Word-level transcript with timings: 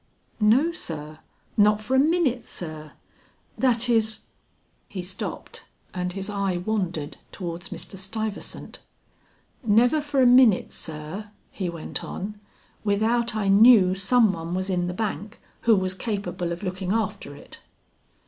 "No 0.39 0.71
sir, 0.71 1.19
not 1.57 1.79
for 1.79 1.95
a 1.95 1.99
minute, 1.99 2.43
sir; 2.43 2.93
that 3.55 3.87
is" 3.87 4.21
He 4.87 5.03
stopped 5.03 5.65
and 5.93 6.13
his 6.13 6.27
eye 6.27 6.57
wandered 6.57 7.17
towards 7.31 7.69
Mr. 7.69 7.97
Stuyvesant. 7.99 8.79
"Never 9.63 10.01
for 10.01 10.19
a 10.19 10.25
minute, 10.25 10.73
sir," 10.73 11.29
he 11.51 11.69
went 11.69 12.03
on, 12.03 12.39
"without 12.83 13.35
I 13.35 13.47
knew 13.47 13.93
some 13.93 14.33
one 14.33 14.55
was 14.55 14.71
in 14.71 14.87
the 14.87 14.93
bank, 14.95 15.39
who 15.69 15.75
was 15.75 15.93
capable 15.93 16.51
of 16.51 16.63
looking 16.63 16.91
after 16.91 17.35
it." 17.35 17.59